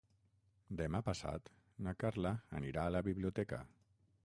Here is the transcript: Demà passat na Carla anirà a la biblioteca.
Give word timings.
Demà 0.79 1.01
passat 1.09 1.51
na 1.87 1.95
Carla 2.05 2.33
anirà 2.61 2.87
a 2.89 2.95
la 2.97 3.05
biblioteca. 3.11 3.63